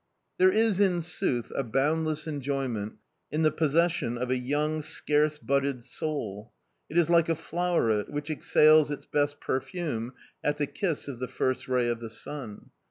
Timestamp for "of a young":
4.17-4.81